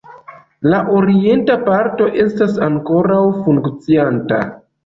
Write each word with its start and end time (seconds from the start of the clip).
La 0.71 0.79
orienta 0.99 1.57
parto 1.67 2.09
estas 2.25 2.57
ankoraŭ 2.71 3.21
funkcianta. 3.47 4.43